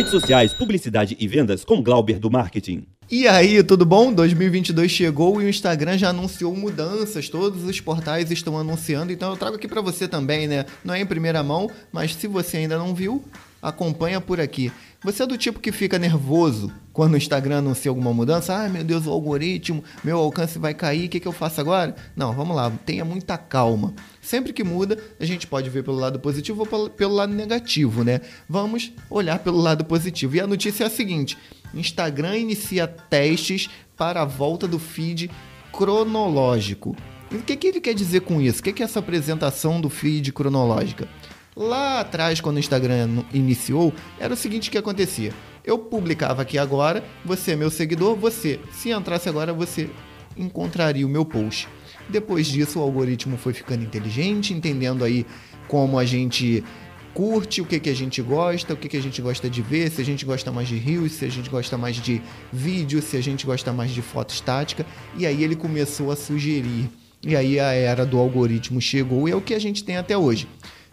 [0.00, 2.86] Redes sociais, publicidade e vendas com Glauber do Marketing.
[3.10, 4.10] E aí, tudo bom?
[4.10, 9.36] 2022 chegou e o Instagram já anunciou mudanças, todos os portais estão anunciando, então eu
[9.36, 10.64] trago aqui para você também, né?
[10.82, 13.22] Não é em primeira mão, mas se você ainda não viu,
[13.62, 14.72] acompanha por aqui.
[15.02, 18.54] Você é do tipo que fica nervoso quando o Instagram anuncia alguma mudança?
[18.54, 21.94] Ai, meu Deus, o algoritmo, meu alcance vai cair, o que, que eu faço agora?
[22.14, 23.94] Não, vamos lá, tenha muita calma.
[24.20, 28.20] Sempre que muda, a gente pode ver pelo lado positivo ou pelo lado negativo, né?
[28.48, 30.36] Vamos olhar pelo lado positivo.
[30.36, 31.38] E a notícia é a seguinte:
[31.74, 35.30] Instagram inicia testes para a volta do feed
[35.72, 36.96] cronológico.
[37.32, 38.60] O que, que ele quer dizer com isso?
[38.60, 41.08] O que, que é essa apresentação do feed cronológica?
[41.56, 45.32] Lá atrás, quando o Instagram iniciou, era o seguinte que acontecia.
[45.64, 49.90] Eu publicava aqui agora, você é meu seguidor, você, se entrasse agora, você
[50.36, 51.68] encontraria o meu post.
[52.08, 55.26] Depois disso, o algoritmo foi ficando inteligente, entendendo aí
[55.68, 56.64] como a gente
[57.12, 59.90] curte, o que, que a gente gosta, o que, que a gente gosta de ver,
[59.90, 63.16] se a gente gosta mais de rios, se a gente gosta mais de vídeo, se
[63.16, 64.86] a gente gosta mais de foto estática.
[65.16, 66.88] E aí ele começou a sugerir.
[67.22, 70.16] E aí a era do algoritmo chegou e é o que a gente tem até
[70.16, 70.48] hoje.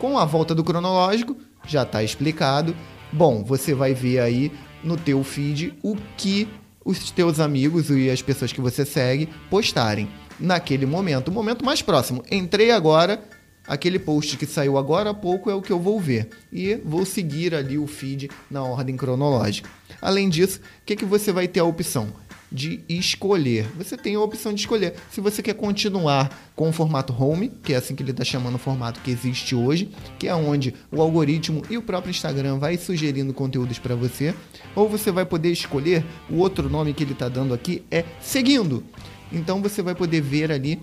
[0.00, 2.74] Com a volta do cronológico, já está explicado.
[3.12, 4.50] Bom, você vai ver aí
[4.82, 6.48] no teu feed o que
[6.82, 10.08] os teus amigos e as pessoas que você segue postarem
[10.40, 12.22] naquele momento, o momento mais próximo.
[12.30, 13.22] Entrei agora,
[13.70, 17.06] aquele post que saiu agora há pouco é o que eu vou ver e vou
[17.06, 19.70] seguir ali o feed na ordem cronológica.
[20.02, 22.12] Além disso, o que, que você vai ter a opção?
[22.52, 23.64] de escolher.
[23.78, 27.72] Você tem a opção de escolher se você quer continuar com o formato home, que
[27.72, 31.00] é assim que ele está chamando o formato que existe hoje, que é onde o
[31.00, 34.34] algoritmo e o próprio Instagram vai sugerindo conteúdos para você,
[34.74, 38.82] ou você vai poder escolher o outro nome que ele está dando aqui é seguindo.
[39.32, 40.80] Então você vai poder ver ali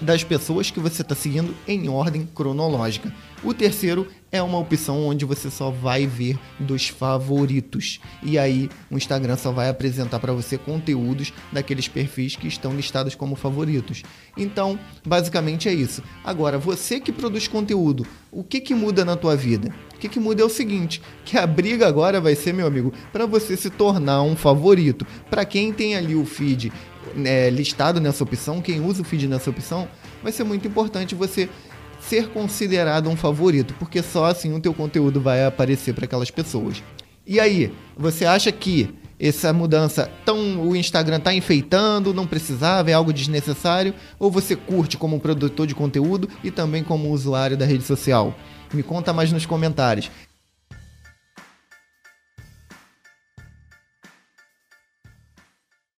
[0.00, 3.12] das pessoas que você está seguindo em ordem cronológica.
[3.42, 8.00] O terceiro é uma opção onde você só vai ver dos favoritos.
[8.22, 13.14] E aí o Instagram só vai apresentar para você conteúdos daqueles perfis que estão listados
[13.14, 14.02] como favoritos.
[14.36, 16.02] Então, basicamente é isso.
[16.24, 19.72] Agora, você que produz conteúdo, o que, que muda na tua vida?
[19.94, 22.92] O que, que muda é o seguinte, que a briga agora vai ser, meu amigo,
[23.12, 25.06] para você se tornar um favorito.
[25.30, 26.72] Para quem tem ali o feed
[27.24, 29.88] é, listado nessa opção, quem usa o feed nessa opção,
[30.22, 31.48] vai ser muito importante você
[32.00, 36.82] ser considerado um favorito, porque só assim o teu conteúdo vai aparecer para aquelas pessoas.
[37.26, 38.88] E aí, você acha que
[39.20, 44.96] essa mudança tão o Instagram está enfeitando, não precisava, é algo desnecessário, ou você curte
[44.96, 48.34] como produtor de conteúdo e também como usuário da rede social?
[48.72, 50.10] Me conta mais nos comentários.